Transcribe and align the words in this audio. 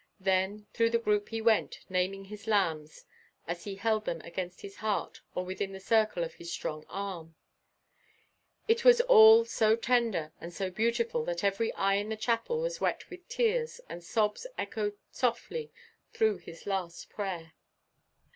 Then 0.19 0.65
through 0.73 0.89
the 0.89 0.97
group 0.97 1.29
he 1.29 1.41
went, 1.41 1.81
naming 1.87 2.25
his 2.25 2.47
lambs 2.47 3.05
as 3.47 3.65
he 3.65 3.75
held 3.75 4.05
them 4.05 4.19
against 4.21 4.61
his 4.61 4.77
heart 4.77 5.21
or 5.35 5.45
within 5.45 5.73
the 5.73 5.79
circle 5.79 6.23
of 6.23 6.33
his 6.33 6.51
strong 6.51 6.87
arm. 6.89 7.35
It 8.67 8.83
was 8.83 8.99
all 9.01 9.45
so 9.45 9.75
tender 9.75 10.33
and 10.41 10.51
so 10.51 10.71
beautiful 10.71 11.23
that 11.25 11.43
every 11.43 11.71
eye 11.73 11.97
in 12.01 12.09
the 12.09 12.17
chapel 12.17 12.61
was 12.61 12.81
wet 12.81 13.11
with 13.11 13.29
tears 13.29 13.79
and 13.89 14.03
sobs 14.03 14.47
echoed 14.57 14.97
softly 15.11 15.71
through 16.11 16.37
his 16.39 16.65
last 16.65 17.11
prayer. 17.11 17.53